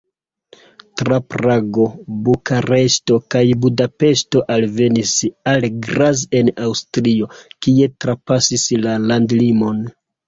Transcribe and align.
Tra 1.01 1.17
Prago, 1.33 1.83
Bukareŝto 2.29 3.17
kaj 3.35 3.43
Budapeŝto 3.65 4.43
alvenis 4.55 5.13
al 5.53 5.69
Graz 5.89 6.25
en 6.41 6.53
Aŭstrio, 6.71 7.29
kie 7.67 7.91
trapasis 8.07 8.65
la 8.89 8.99
landlimon. 9.13 9.87